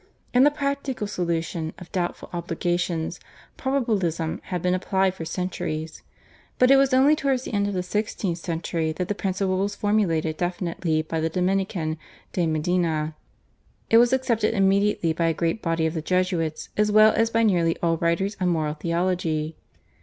[0.33, 3.19] In the practical solution of doubtful obligations
[3.55, 6.01] Probabilism had been applied for centuries,
[6.57, 9.75] but it was only towards the end of the sixteenth century that the principle was
[9.75, 11.99] formulated definitely by the Dominican,
[12.33, 13.13] De Medina.
[13.91, 17.43] It was accepted immediately by a great body of the Jesuits, as well as by
[17.43, 19.55] nearly all writers on moral theology.